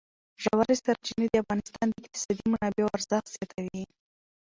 [0.43, 3.83] ژورې سرچینې د افغانستان د اقتصادي منابعو ارزښت زیاتوي.